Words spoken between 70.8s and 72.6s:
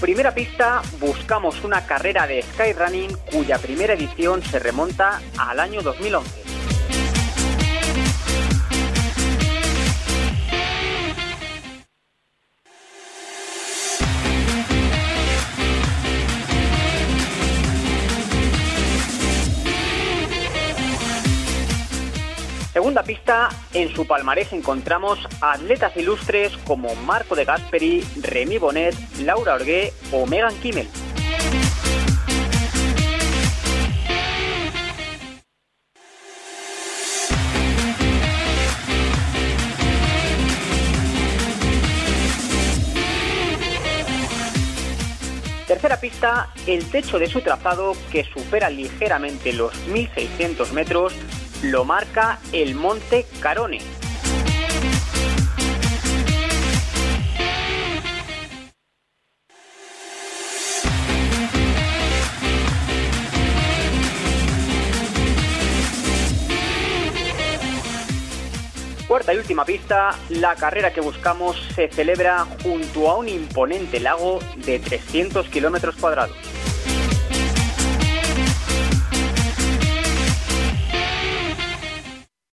que buscamos se celebra